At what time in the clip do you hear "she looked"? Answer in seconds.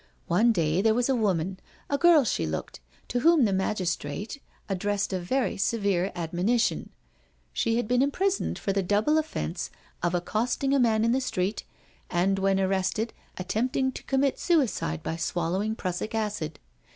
2.23-2.79